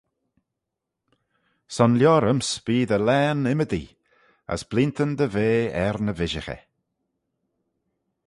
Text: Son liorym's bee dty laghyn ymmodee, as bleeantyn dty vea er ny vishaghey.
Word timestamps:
Son 1.75 1.91
liorym's 1.99 2.49
bee 2.65 2.87
dty 2.89 2.99
laghyn 3.07 3.41
ymmodee, 3.53 3.91
as 4.53 4.61
bleeantyn 4.69 5.13
dty 5.17 5.27
vea 5.35 5.65
er 5.85 5.97
ny 6.05 6.13
vishaghey. 6.19 6.61